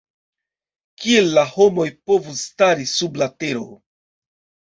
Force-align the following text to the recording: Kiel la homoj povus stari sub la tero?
Kiel 1.01 1.27
la 1.33 1.43
homoj 1.57 1.85
povus 2.11 2.41
stari 2.47 2.87
sub 2.93 3.19
la 3.23 3.27
tero? 3.43 3.65